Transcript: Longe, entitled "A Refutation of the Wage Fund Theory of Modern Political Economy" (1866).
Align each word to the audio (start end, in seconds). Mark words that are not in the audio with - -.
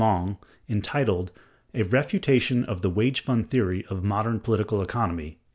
Longe, 0.01 0.37
entitled 0.67 1.31
"A 1.75 1.83
Refutation 1.83 2.63
of 2.65 2.81
the 2.81 2.89
Wage 2.89 3.21
Fund 3.21 3.47
Theory 3.51 3.85
of 3.85 4.03
Modern 4.03 4.39
Political 4.39 4.81
Economy" 4.81 5.37
(1866). 5.37 5.43